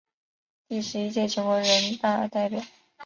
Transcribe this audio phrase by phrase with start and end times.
[0.67, 2.63] 第十一届全国人大代表。